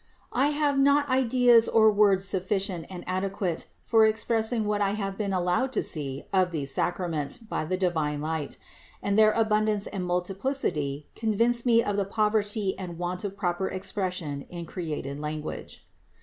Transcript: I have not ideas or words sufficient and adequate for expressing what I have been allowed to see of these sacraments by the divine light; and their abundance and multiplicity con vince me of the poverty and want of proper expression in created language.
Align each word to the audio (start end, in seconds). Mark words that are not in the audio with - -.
I 0.33 0.47
have 0.47 0.79
not 0.79 1.07
ideas 1.09 1.67
or 1.67 1.91
words 1.91 2.25
sufficient 2.25 2.87
and 2.89 3.03
adequate 3.05 3.67
for 3.83 4.03
expressing 4.03 4.65
what 4.65 4.81
I 4.81 4.93
have 4.93 5.15
been 5.15 5.31
allowed 5.31 5.71
to 5.73 5.83
see 5.83 6.23
of 6.33 6.49
these 6.49 6.73
sacraments 6.73 7.37
by 7.37 7.65
the 7.65 7.77
divine 7.77 8.19
light; 8.19 8.57
and 9.03 9.15
their 9.15 9.29
abundance 9.31 9.85
and 9.85 10.03
multiplicity 10.03 11.05
con 11.15 11.35
vince 11.35 11.67
me 11.67 11.83
of 11.83 11.97
the 11.97 12.05
poverty 12.05 12.73
and 12.79 12.97
want 12.97 13.23
of 13.23 13.37
proper 13.37 13.67
expression 13.67 14.41
in 14.49 14.65
created 14.65 15.19
language. 15.19 15.85